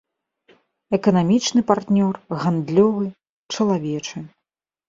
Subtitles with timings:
[0.97, 2.15] Эканамічны партнёр,
[2.45, 3.05] гандлёвы,
[3.55, 4.17] чалавечы.